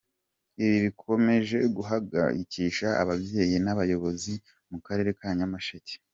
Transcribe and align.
Ibi 0.63 0.77
bikomeje 0.85 1.57
guhangayikisha 1.75 2.87
ababyeyi 3.01 3.57
n’abayobozi 3.65 4.33
mu 4.71 4.77
karere 4.85 5.09
ka 5.19 5.29
Nyamasheke. 5.37 5.93